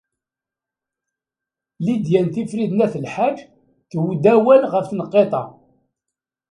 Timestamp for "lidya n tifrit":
1.85-2.71